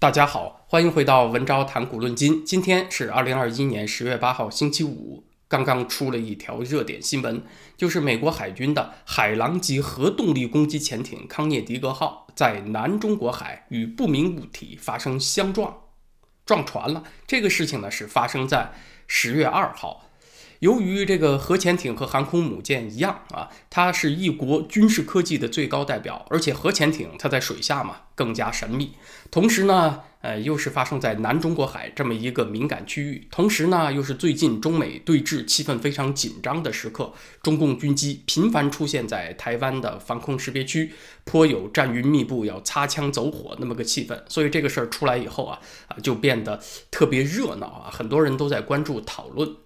[0.00, 2.42] 大家好，欢迎回到文昭谈古论今。
[2.42, 5.26] 今天是二零二一年十月八号，星期五。
[5.46, 7.42] 刚刚出了一条热点新闻，
[7.76, 15.76] 就是美国海军的海狼级核动力攻击潜艇康涅狄格号在南中国海与不明物体发生相撞，
[16.46, 17.04] 撞船了。
[17.26, 18.72] 这个事情呢，是发生在
[19.06, 20.06] 十月二号。
[20.60, 28.92] 由于这个核潜艇和航空母舰一样啊，它是一国军事科技的最高代表，而且核潜艇它在水下嘛更加神秘。
[29.30, 40.92] 同时呢，呃，又是发生在南中国海这么一个敏感区域，同时呢，又是最近中美对峙气氛非常紧张的时刻，中共军机频繁出现在台湾的防空识别区，
[41.24, 44.22] 颇有战云密布要擦枪走火那么个气氛。
[44.28, 45.58] 所以这个事儿出来以后啊，
[45.88, 49.56] 啊，就变得特别热闹啊，很多人都在关注讨论。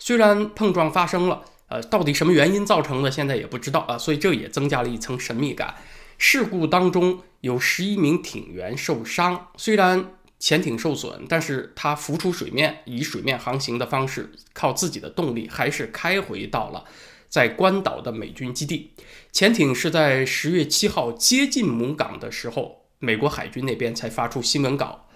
[0.00, 5.76] 虽然碰撞发生了，呃，到底什么原因造成的，现在也不知道啊，所以这也增加了一层神秘感。
[6.18, 16.84] 事故当中有十一名艇员受伤，虽然潜艇受损，但是它浮出水面，以水面航行的方式，靠自己的动力，还是开回到了
[17.28, 18.92] 在关岛的美军基地。
[19.30, 25.06] 潜艇是在十月七号接近母港的时候，美国海军那边才发出新闻稿。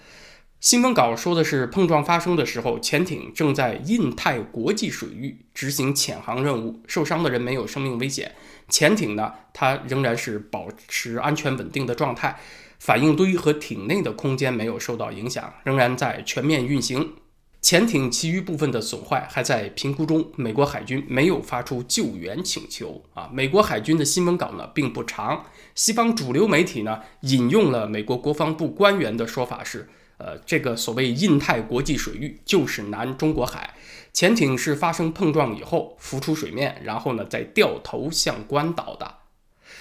[0.64, 8.34] 新闻稿说的是，碰撞发生的时候，潜艇正在印太国际水域执行潜航任务，受伤的人没有生命危险。
[8.70, 12.40] 潜艇呢，它仍然是保持安全稳定的状态，
[12.78, 17.12] 反应堆和艇内的空间没有受到影响，仍然在全面运行。
[17.60, 20.32] 潜艇其余部分的损坏还在评估中。
[20.36, 23.28] 美国海军没有发出救援请求啊。
[23.30, 29.90] 美国海军的新闻稿呢并不长，西方主流媒体呢引用了美国国防部官员的说法是。
[30.16, 33.74] 呃，这个所谓印太国际水域就是南中国海，
[34.12, 39.16] 潜艇是发生碰撞以后浮出水面，然后呢再掉头向关岛的。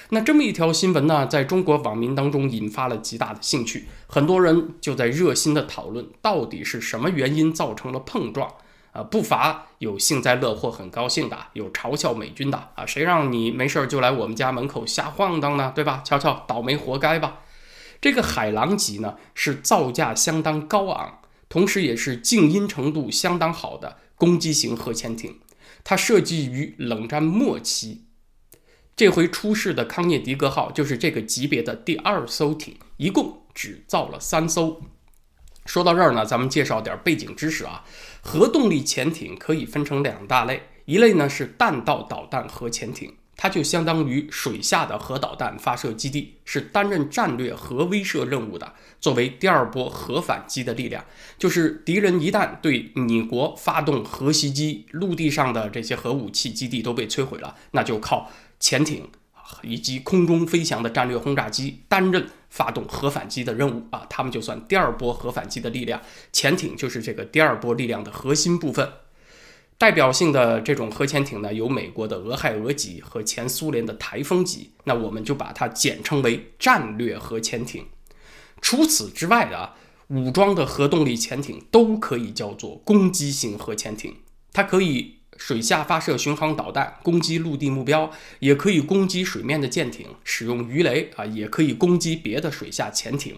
[0.10, 8.52] 那这么一条新闻呢，在中国网民当中引发了极大的兴趣，很多人就在热心的讨论到底是什么原因造成了碰撞。
[8.92, 15.72] 啊，不乏有幸灾乐祸、很高兴的，有嘲笑美军的啊，谁让你没事儿就来我们家门口瞎晃荡呢？
[15.74, 16.04] 对吧？
[16.06, 17.40] 瞧瞧，倒霉活该吧。
[18.04, 25.40] 这个海狼级呢是造价相当高昂，同时也是静音程度相当好的攻击型核潜艇。
[25.86, 28.04] 它设计于冷战末期，
[28.94, 34.82] 这回出事的康涅狄格号就是这个级别的第二艘艇，一共只造了三艘。
[35.66, 37.86] 说到这儿呢，咱们介绍点背景知识啊。
[38.22, 43.16] 核动力潜艇可以分成两大类，一类呢是弹道导弹核潜艇。
[43.44, 48.74] 它就相当于水下的核导弹发射基地，是担任战略核威慑任务的。
[49.02, 51.04] 作为第二波核反击的力量，
[51.38, 58.32] 就是敌人一旦对你国发动核袭击，陆地上的这些核武器基地都被摧毁了，那就靠
[58.62, 59.10] 潜艇
[59.62, 64.08] 以及空中飞翔的战略轰炸机担任发动核反击的任务啊。
[64.10, 68.90] 他们就算第二波核反击的力量，潜艇就是这个第二波力量的核心部分。
[69.84, 77.86] 代表性的这种核潜艇呢，有美国的俄亥俄级和前苏联的台风级，那我们就把它简称为战略核潜艇。
[78.62, 79.74] 除此之外的
[80.08, 84.16] 武装的核动力潜艇都可以叫做攻击型核潜艇，
[84.54, 93.36] 它可以水下发射巡航导弹攻击陆地目标，也可以攻击水面的舰艇，使用鱼雷啊，也可以攻击别的水下潜艇，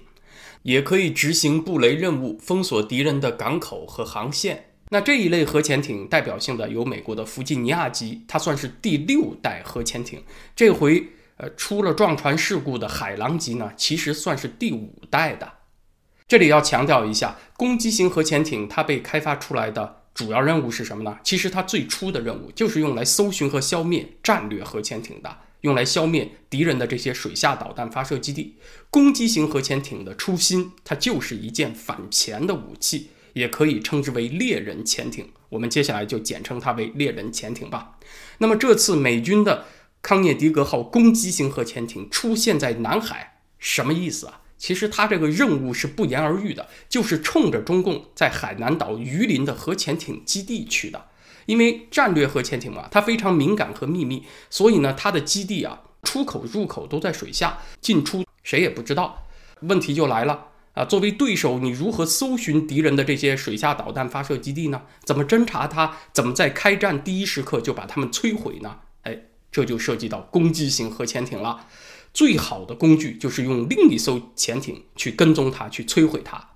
[0.62, 4.75] 也可以执行布雷任务，封锁敌人的港口和航线。
[4.90, 10.22] 那这一类核潜艇代表性的有美国的弗吉尼亚级，它算是第六代核潜艇。
[10.56, 11.08] 这回
[11.38, 15.52] 呃出了撞船事故的海狼级呢，其实算是第五代的。
[16.28, 21.18] 这里要强调一下，攻击型核潜艇它被开发出来的主要任务是什么呢？
[21.24, 28.58] 其实它最初的任务就是用来搜寻和消灭战略核潜艇的，用来消灭敌人的这些水下导弹发射基地。
[28.90, 33.10] 攻击型核潜艇的初心，它就是一件反潜的武器。
[33.36, 37.98] 也可以称之为猎人潜艇，我们接下来就简称它为猎人潜艇吧。
[38.38, 39.66] 那么这次美军的
[40.02, 44.42] 康涅狄格号攻击型核潜艇出现在南海，什么意思啊？
[44.58, 51.08] 其实它这个任务是不言而喻的，就是冲着中共在海南岛榆林的核潜艇基地去的。
[51.46, 59.28] 因为战略核潜艇嘛，它非常敏感和秘密，所以呢，它的基地啊，出口入口都在水下，进出谁也不知道。
[59.60, 60.48] 问题就来了。
[60.76, 64.82] 啊，作为对手，你如何搜寻敌人的这些水下导弹发射基地呢？
[65.04, 65.96] 怎么侦察它？
[66.14, 68.80] 怎么在开战第一时刻就把它们摧毁呢？
[69.04, 71.68] 哎，这就涉及到攻击型核潜艇了。
[72.14, 76.50] 最好的工具就是用另一艘潜艇去跟踪它，去摧毁它。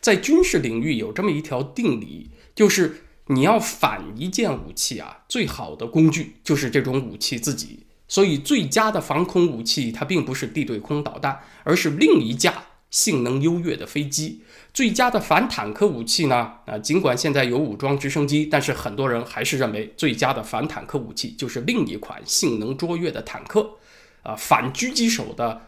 [0.00, 7.86] 在军事领域有这么一条定理，就是你要反一件武器啊，最好的工具就是这种武器自己。
[8.06, 12.62] 所以，最佳的防空武器它并不是地对空导弹，而是另一架。
[12.94, 14.44] 性能优越的飞机。
[14.72, 16.52] 最佳的反坦克武器呢？
[16.64, 23.78] 啊，尽管现在有武装直升机，但是很多人还是认为最佳的反坦克武器就是另一款性能卓越的坦克。
[24.22, 25.62] 啊，反狙击手的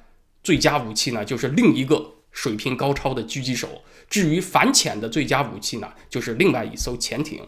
[0.44, 3.82] 最佳武器呢，就是另一个水平高超的狙击手。
[4.08, 7.42] 至于反潜的最佳武器呢，就是另外一艘潜艇。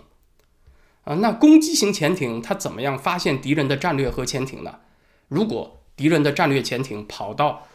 [1.05, 4.81] 啊，那攻击型潜艇它怎么样发现敌人的战略核潜艇呢？
[5.29, 7.69] 如果敌人的战略潜艇跑到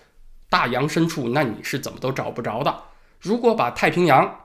[0.53, 2.83] 大洋深处，那你是怎么都找不着的。
[3.19, 4.41] 如果把太平洋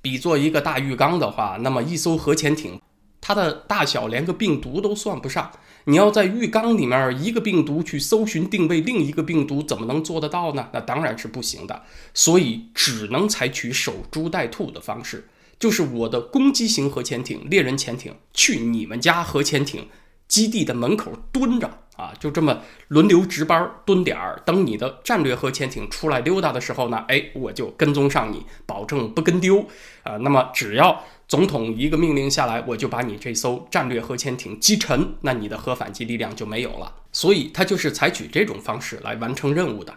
[0.00, 2.80] 比作一个大浴缸的话，那么一艘核潜艇，
[3.20, 5.52] 它的大小连个病毒都算不上。
[5.84, 10.70] 你要在浴缸里面一个病毒去搜寻定位另一个病毒，怎么能做得到呢？
[10.72, 11.82] 那当然是不行的。
[12.14, 15.28] 所以只能采取守株待兔的方式，
[15.58, 19.86] 就是我的攻击型核潜艇、猎人潜艇去你们家核潜艇
[20.26, 21.79] 基地的门口蹲着。
[22.00, 29.66] 啊，就这么轮流值班蹲点儿，等你的战略核潜艇出来溜达的时候呢，哎，我就跟踪上你，保证不跟丢。
[30.02, 36.94] 啊，那么只要总统一个命令下来，我就把你这艘战略核潜艇击沉，那你的核反击力量就没有了。
[37.12, 39.94] 所以，他就是采取这种方式来完成任务的。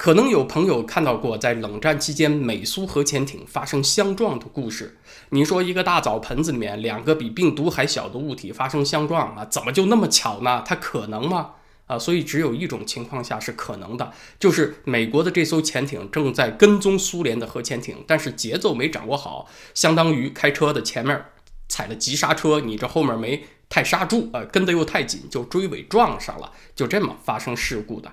[0.00, 4.96] 可能有朋友看到过，在冷战期间美苏核潜艇发生相撞的故事。
[5.28, 10.64] 你说一个大澡盆子里面两个比病毒还小的物体发生相撞啊，怎么就那么巧呢？
[10.64, 11.50] 它可能吗？
[11.84, 21.26] 啊，所以只有一种情况下是可能的，就是美国的这艘潜艇正在跟踪苏联的核潜艇，但是节奏没掌握好，相当于开车的前面
[21.68, 28.10] 踩了急刹车，你这后面没太刹住，呃，跟得又太紧，就追尾撞上了，就这么发生事故的。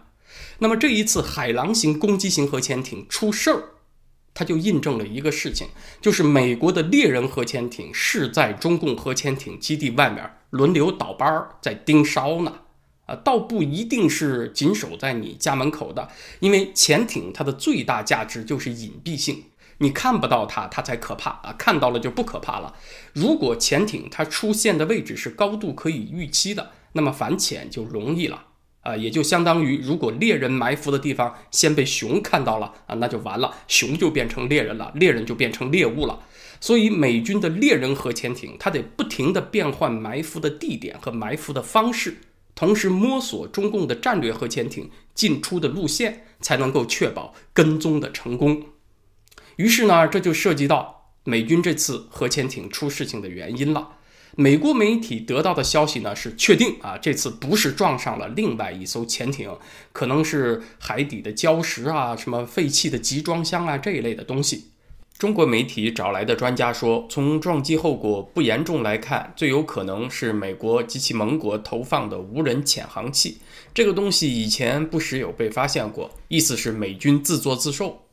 [0.60, 3.64] 那么这一次海狼型攻击型核潜艇出事儿，
[4.34, 5.68] 它就印证了一个事情，
[6.02, 12.62] 就是美国的猎人核潜艇是在中共核潜艇基地外面轮流倒班儿在盯梢呢。
[13.08, 16.10] 啊，倒不一定是紧守在你家门口的，
[16.42, 19.46] 因为潜艇它的最大价值就是隐蔽性，
[19.78, 22.76] 你看不到它，它才可怕啊，看到了就不可怕了。
[23.14, 28.47] 如果潜艇它出现的位置是高度可以预期的，那么反潜就容易了。
[28.88, 36.22] 啊，也就相当于，如果猎人埋伏的地方先被熊看到了啊，那就完了，熊就变成猎人了，猎人就变成猎物了。
[36.62, 42.20] 所以，美军的猎人核潜艇，它得不停地变换埋伏的地点和埋伏的方式，
[42.56, 48.64] 同时摸索中共的战略核潜艇进出的路线，才能够确保跟踪的成功。
[49.58, 53.97] 于是呢，这就涉及到美军这次核潜艇出事情的原因了。
[54.40, 59.50] 美国媒体得到的消息呢是确定啊，这次不是撞上了另外一艘潜艇，
[59.92, 64.66] 可能是海底的礁石啊、什么废弃的集装箱啊这一类的东西。
[65.18, 73.40] 中国媒体找来的专家说，从撞击后果不严重来看，最有可能是美国及其盟国投放的无人潜航器。
[73.74, 78.04] 这个东西以前不时有被发现过，意思是美军自作自受。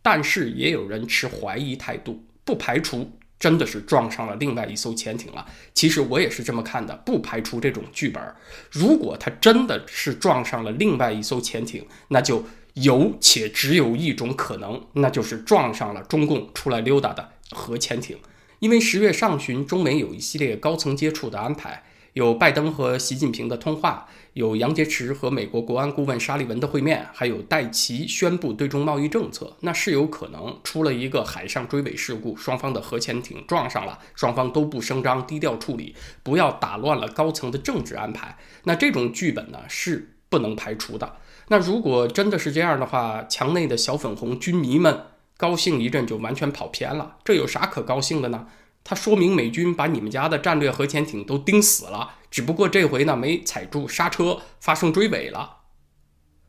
[0.00, 3.10] 但是也有人持怀疑态度，不排除。
[3.38, 5.46] 真的是撞上了另外一艘潜艇了。
[5.74, 8.22] 其实我也是这么看的，不排除这种剧本。
[8.70, 12.44] 如果他真的是撞上了另外一艘潜艇，那就
[12.74, 18.18] 有且只有一种可能，那就是撞上了中共出来溜达的核潜艇。
[18.58, 21.84] 因为十月上旬，中美有一系列高层接触的安排。
[22.16, 38.38] 有拜登和习近平的通话，有杨洁篪和美国国安顾问沙利文的会面，还有戴奇宣布对中贸易政策，那是有可能出了一个海上追尾事故，双方的核潜艇撞上了，双方都不声张，低调处理，不要打乱了高层的政治安排。
[38.64, 41.16] 那这种剧本呢是不能排除的。
[41.48, 45.02] 那如果真的是这样的话，墙内的小粉红军迷们
[45.36, 48.46] 高兴一阵就完全跑偏了，这有啥可高兴的呢？
[48.88, 55.56] 它说明美军把你们家的战略核潜艇都盯死了，只不过这回呢没踩住刹车，发生追尾了。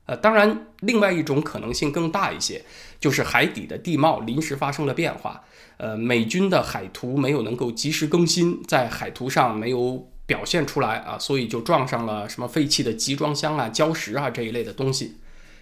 [0.06, 2.64] 呃，当然，另外一种可能性更大一些，
[3.00, 5.42] 就是海底的地貌临时发生了变化。
[5.78, 15.18] 呃，美军的海图没有能够及时更新，在海图上没有表现出来啊，所以就撞上了什么废弃的集装箱啊、礁石啊这一类的东西。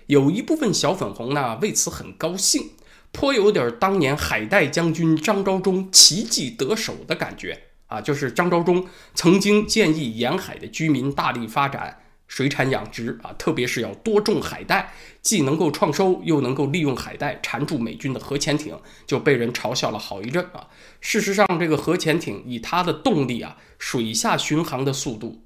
[0.08, 2.72] 有一部分小粉红呢为此很高兴。
[3.16, 7.58] 颇有点当年海带将军张召忠奇迹得手的感觉
[7.88, 8.02] 啊！
[8.02, 20.68] 就是张召忠曾经建议沿海的居民大力发展水产养殖啊，特别是要多种海带，既能够创收，又能够利用海带缠住美军的核潜艇，就被人嘲笑了好一阵啊。
[21.00, 25.44] 事实上，这个核潜艇以它的动力啊，水下巡航的速度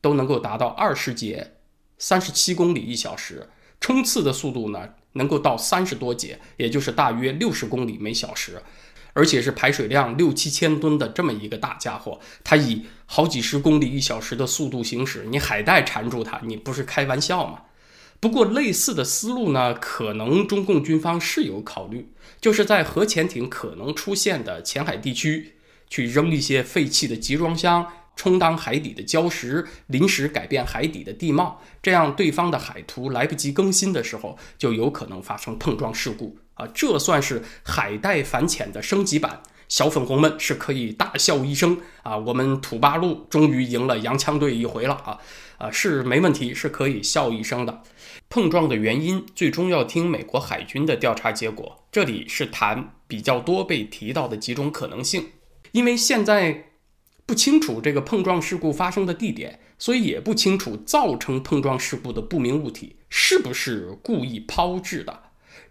[0.00, 1.52] 都能够达到二十节，
[1.96, 4.88] 三十七公里一小时，冲刺的速度呢？
[5.14, 8.62] 能够到三十多节，也就是大约六十公里每小时，
[9.12, 17.62] 而且是排水量六七千吨的这么一个大家伙，它以好几十公里一小时的速度行驶，你海带缠住它，你不是开玩笑吗？
[18.20, 22.08] 不过，类似的思路呢，可能中共军方是有考虑，
[22.40, 25.56] 就是在核潜艇可能出现的浅海地区，
[25.90, 36.66] 去扔一些废弃的集装箱，充当海底的礁石，临时改变海底的地貌，这样对方的海图来不及更新的时候，就有可能发生碰撞事故啊！
[36.74, 39.42] 这算是海带反潜的升级版。
[39.66, 42.16] 小粉红们是可以大笑一声啊！
[42.18, 45.18] 我们土八路终于赢了洋枪队一回了啊！
[45.56, 47.82] 啊，是没问题，是可以笑一声的。
[48.28, 51.84] 碰撞的原因最终要听美国海军的调查结果。
[51.90, 55.30] 这里是谈比较多被提到的几种可能性，
[55.72, 56.72] 因为现在
[57.26, 65.20] 不清楚这个碰撞事故发生的地点，所以也不清楚造成碰撞事故的不明物体是不是故意抛掷的。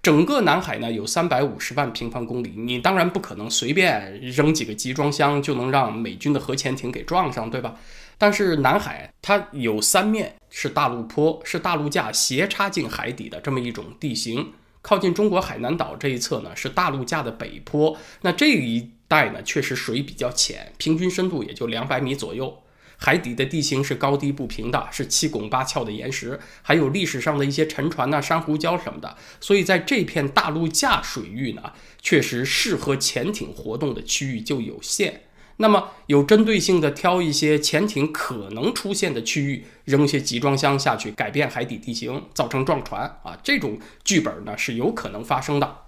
[0.02, 7.76] 整个南海呢有三百五十万平方公里，你当然不可能随便扔几个集装箱就能让美军的核潜艇给撞上，对吧？
[8.18, 14.52] 但是南海它有三面是大陆坡，是大陆架斜插进海底的这么一种地形。
[14.82, 22.64] 靠近中国海南岛这一侧呢是大陆架的北坡，那这一带呢确实水比较浅，平均深度也就两百米左右。
[22.98, 35.22] 海底的地形是高低不平的，是七拱八翘的岩石，还有历史上的一些沉船呐、珊瑚礁什么的，所以在这片大陆架水域呢，确实适合潜艇活动的区域就有限。
[35.58, 45.82] 那么有针对性的挑一些潜艇可能出现的区域，扔些集装箱下去，改变海底地形，造成撞船啊，这种剧本呢是有可能发生的。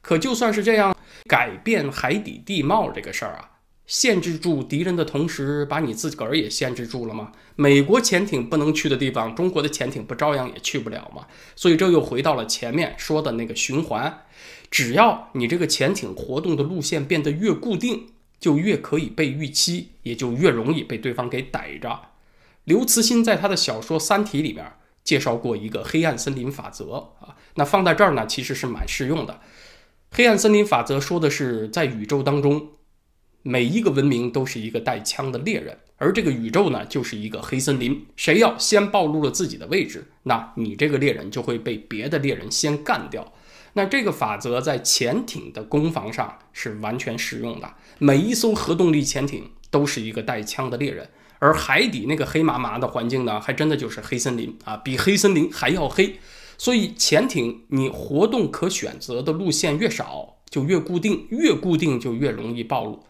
[0.00, 0.93] 可就算是这样，
[1.28, 3.50] 改变海底地貌这个事儿啊。
[3.86, 7.32] 限制住敌人的同时，把你自个儿也限制住了吗？
[7.54, 11.26] 美国潜艇不能去的地方，中国的潜艇不照样也去不了吗？
[11.54, 14.22] 所以这又回到了前面说的那个循环：
[14.70, 18.06] 只要你这个潜艇活动的路线变得越固定，
[18.40, 22.08] 就越可以被预期，也就越容易被对方给逮着。
[22.64, 24.64] 刘慈欣在他的小说《三体》里面
[25.02, 29.40] 介绍过一个黑暗森林法则啊，那放在这儿呢，其实是蛮适用的。
[30.16, 32.68] 黑暗森林法则说的是在宇宙当中。
[33.42, 38.06] 每一个文明都是一个带枪的猎人，而这个宇宙呢，就是一个黑森林。
[38.14, 43.32] 谁要先暴露了自己的位置，那你这个猎人就会被别的猎人先干掉。
[43.72, 47.74] 那这个法则在潜艇的攻防上是完全适用的。
[47.98, 56.20] 每一艘核动力潜艇都是一个带枪的猎人，而海底那个黑麻麻的环境呢，还真的就是黑森林啊，比黑森林还要黑。
[56.56, 63.04] 所以潜艇你活动可选择的路线越少，就越固定，越固定就越容易暴露。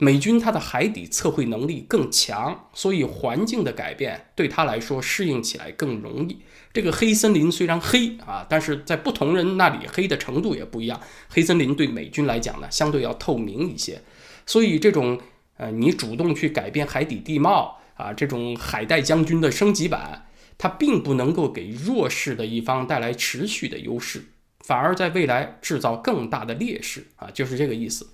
[0.00, 6.38] 美军它的海底测绘能力更强，所以环境的改变对它来说适应起来更容易。
[6.72, 11.00] 这个黑森林虽然黑啊，但是在不同人那里黑的程度也不一样。
[11.28, 14.00] 黑森林对美军来讲呢，相对要透明一些，
[14.46, 15.18] 所以这种
[15.56, 20.27] 呃，你主动去改变海底地貌啊，这种海带将军的升级版，
[20.58, 24.24] 它并不能够给弱势的一方带来持续的优势，
[24.66, 28.06] 反而在未来制造更大的劣势啊，就是这个意思。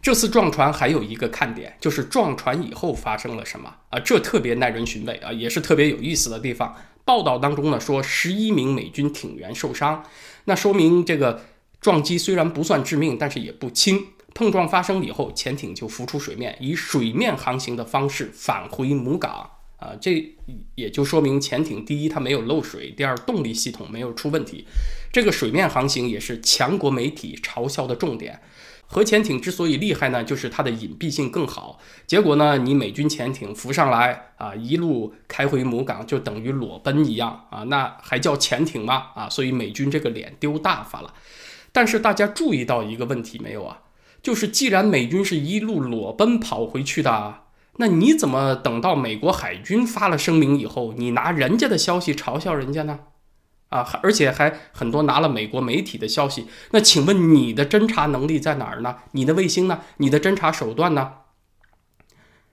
[0.00, 4.00] 这次撞船还有一个看点，就是撞船以后发生了什么啊？
[4.00, 6.74] 这特别耐人寻味啊，也是特别有意思的地方。
[7.04, 10.04] 报道当中呢说，十一名美军艇员受伤，
[10.44, 11.44] 那说明这个
[11.80, 14.06] 撞击虽然不算致命，但是也不轻。
[14.34, 19.50] 碰撞发生以后，潜艇就浮出水面，以水面航行的方式返回母港
[19.82, 19.92] 啊。
[20.00, 20.34] 这
[20.74, 24.64] 也就说明潜艇第一它没有漏水，第二动力系统没有出问题。
[25.12, 28.40] 这个水面航行也是强国媒体嘲笑的重点。
[28.86, 31.78] 核潜艇之所以厉害呢，就是它的隐蔽性更好。
[32.06, 39.06] 结果呢，你美军潜艇浮上来啊，一路开回母港，就等于裸奔一样啊，那还叫潜艇吗？
[39.14, 41.14] 啊，所以美军这个脸丢大发了。
[41.72, 43.80] 但是大家注意到一个问题没有啊？
[44.22, 47.44] 就是既然美军是一路裸奔跑回去的，
[47.76, 53.00] 那你怎么等到美国海军发了声明以后，你拿人家的消息嘲笑人家呢？
[53.70, 56.46] 啊，而且还很多拿了美国媒体的消息。
[56.72, 58.96] 那请问你的侦察能力在哪儿呢？
[59.12, 59.80] 你的卫星呢？
[59.96, 61.12] 你的侦查手段呢？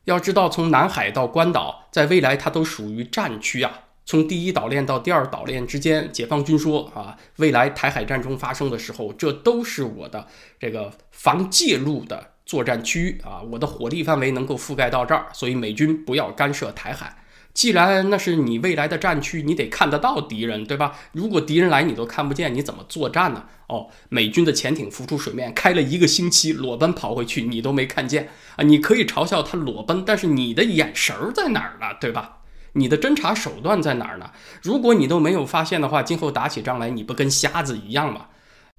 [0.05, 3.81] 要知道，从南海到关岛，在未来它都属于战区啊。
[4.05, 17.15] 从第一岛链到第二岛链之间，解放军说啊，未来台海战争发生的时候，这都是我的这个防介入的作战区域啊，我的火力范围能够覆盖到这儿，所以美军不要干涉台海。
[17.53, 20.95] 既然那是你未来的战区，你得看得到敌人，对吧？
[21.11, 23.43] 如果敌人来你都看不见，你怎么作战呢？
[23.67, 28.63] 哦，美军的潜艇浮出水面，开了一个星期，裸奔跑回去，你都没看见啊！
[28.63, 31.95] 你可以嘲笑他裸奔，但是你的眼神儿在哪儿呢？
[32.01, 32.37] 对吧？
[32.73, 34.31] 你的侦察手段在哪儿呢？
[34.63, 38.25] 如果你都没有发现的话，今后打起仗来，你不跟瞎子一样吗？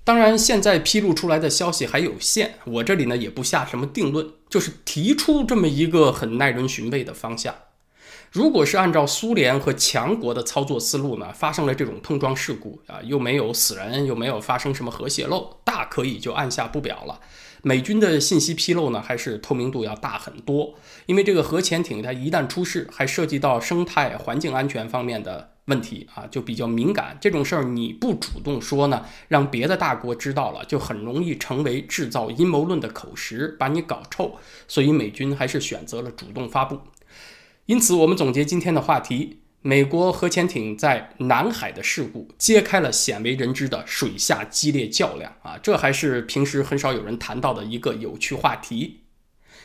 [0.02, 7.54] 当然，现在披露出来的消息还有限，我这里呢也不下什么定论，就是提出这么一个很耐人寻味的方向。
[8.32, 17.20] 如果是按照苏联和强国的操作思路呢，发生了这种碰撞事故啊，又没有死人，又没有发生什么核泄漏，大可以就按下不表了。
[17.62, 20.74] 美军的信息披露呢，还是透明度要大很多，
[21.06, 25.49] 因为这个核潜艇它一旦出事，还涉及到生态环境安全方面的。
[25.66, 27.16] 问题啊，就比较敏感。
[27.20, 34.36] 这种事儿你不主动说呢，让别的大国知道了，就很容易成为制造阴谋论的口实，把你搞臭。
[34.66, 36.80] 所以美军还是选择了主动发布。
[37.66, 45.56] 因此，我们总结今天的话题：美国核潜艇在南海的事故，揭开了鲜为人知的水下激烈较量啊！
[45.62, 49.02] 这还是平时很少有人谈到的一个有趣话题。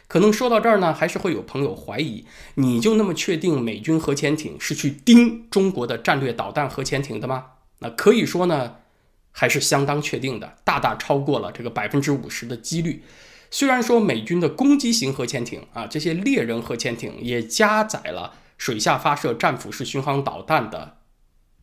[0.07, 2.25] 可能说到这儿呢，还是会有朋友怀疑，
[2.55, 7.45] 你就那么确定美军核潜艇是去盯中国的战略导弹核潜艇的吗？
[7.79, 8.75] 那可以说呢，
[9.31, 13.03] 还是相当确定的，大大超过了这个百分之五十的几率。
[13.51, 20.97] 虽然说美军的攻击型核潜艇啊，这些猎人核潜艇也加载了水下发射战斧式巡航导弹的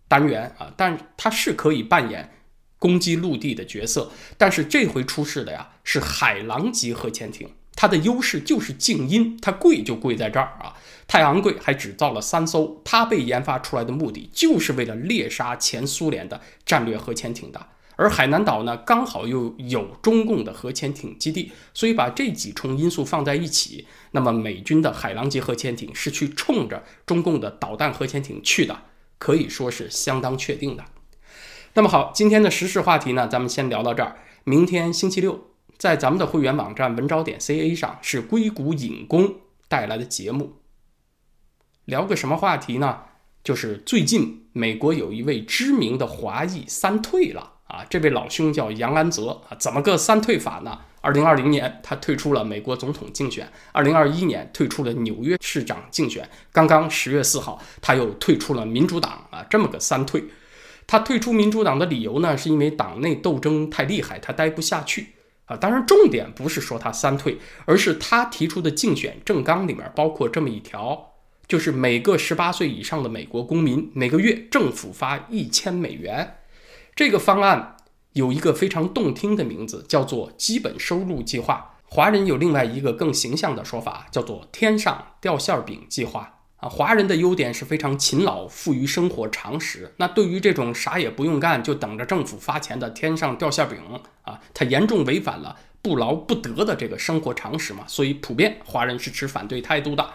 [0.09, 2.33] 单元啊，但它是可以扮演
[2.79, 4.11] 攻击陆地的角色。
[4.37, 7.49] 但是这回出事的呀，是海狼级核潜艇。
[7.83, 10.73] 它的优势就是静音，它贵就贵在这儿啊，
[11.09, 12.81] 太昂贵，还只造了三艘。
[12.85, 17.61] 它被研发出来的目的就是为了猎杀前苏联的战略核潜艇的。
[17.97, 28.83] 而海南岛呢，刚好又有中共的核潜艇基地，所以把这几重因素放在一起，那么美军的海狼级核潜艇是去冲着中共的导弹核潜艇去的，
[29.19, 30.85] 可以说是相当确定的。
[31.75, 35.49] 那么好，今天的时事话题呢，咱们先聊到这儿，明天星期六。
[35.83, 39.35] 在咱们的会员网站文招点 ca 上是硅谷引工
[39.67, 40.53] 带来的节目，
[41.87, 43.01] 聊个什么话题呢？
[43.43, 50.79] 就是最近美国有一位知名的华裔三退了啊，这位老兄叫杨安泽啊，怎么个三退法呢？
[51.01, 60.23] 二零二零年他退出了美国总统竞选，二零二一年退出了纽约市长竞选，刚刚十月四号他又退出了民主党啊，这么个三退。
[60.87, 65.15] 他退出民主党的理由呢，是因为党内斗争太厉害，他待不下去。
[65.57, 71.13] 当然，重点不是说他三退，而是他提出的竞选政纲里面包括这么一条，
[71.47, 76.37] 就是每个十八岁以上的美国公民每个月政府发一千美元。
[76.95, 77.77] 这个方案
[78.13, 81.77] 有一个非常动听的名字，叫做基本收入计划。
[81.85, 86.42] 华人有另外一个更形象的说法，叫做天上掉馅儿饼计划。
[86.63, 89.93] 啊，华人的优点是非常勤劳，富于生活常识。
[89.97, 93.79] 那对于这种啥也不用干就等着政府发钱的天上掉馅饼
[94.23, 97.83] 啊，它严重违反了不劳不得的这个生活常识嘛。
[97.89, 100.09] 所以普遍华人是持反对态度的。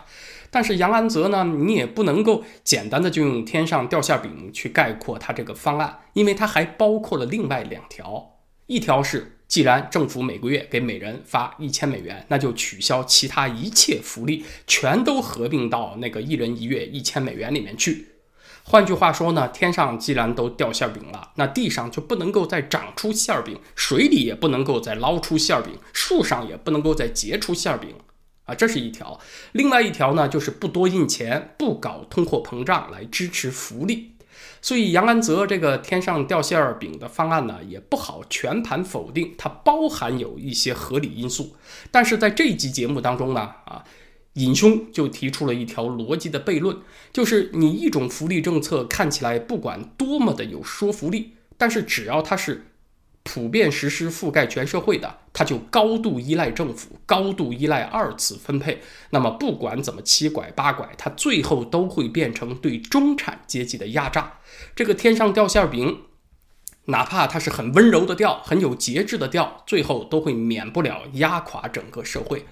[0.50, 9.37] 但是杨安泽呢，你也不能够简单的就用天上掉馅饼去概括他这个方案，因为他还包括了另外两条，一条是。
[9.48, 18.10] 既然政府每个月给每人发一千美元，那就取消其他一切福利，全都合并到那个一人一月一千美元里面去。
[18.64, 27.96] 换句话说呢，天上既然都掉馅饼了，那地上就不能够再长出馅饼，水里也不能够再捞出馅饼，树上也不能够再结出馅饼
[28.44, 29.18] 啊，这是一条。
[29.54, 34.17] 另外一条呢，就是不多印钱，不搞通货膨胀来支持福利。
[34.62, 41.56] 所以杨安泽这个天上掉馅儿饼的方案呢，也不好全盘否定，它包含有一些合理因素。
[41.92, 43.84] 但是在这一集节目当中呢，啊，
[44.34, 46.78] 尹兄就提出了一条逻辑的悖论，
[47.14, 52.66] 就是你一种福利政策看起来不管多么的有说服力，但是只要它是。
[53.30, 58.82] 普遍实施覆盖全社会的，它就高度依赖政府，高度依赖二次分配。
[59.10, 64.40] 那么不管怎么七拐八拐，它最后都会变成对中产阶级的压榨。
[64.74, 66.04] 这个天上掉馅饼，
[66.86, 72.46] 哪怕它是很温柔的掉，很有节制的掉，最后都会免不了压垮整个社会。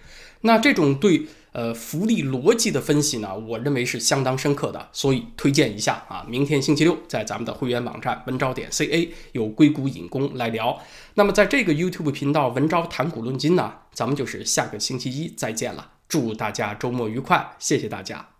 [0.45, 1.27] 那这种对。
[1.55, 6.25] 呃，福利逻辑的分析呢，我认为是相当深刻的，所以推荐一下啊。
[6.27, 10.77] 明天星期六在咱们的会员网站文招点 ca 有硅谷引工来聊。
[11.13, 15.91] 那么在这个 YouTube 频道文章谈股论金呢，咱们就是下个星期一再见了。
[16.09, 18.34] 祝大家周末愉快，谢谢大家。